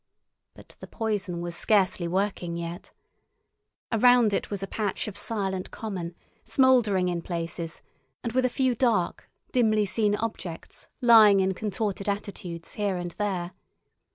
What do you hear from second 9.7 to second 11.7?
seen objects lying in